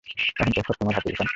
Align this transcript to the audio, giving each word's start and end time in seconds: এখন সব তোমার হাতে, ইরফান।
এখন 0.05 0.51
সব 0.57 0.73
তোমার 0.79 0.93
হাতে, 0.95 1.09
ইরফান। 1.09 1.27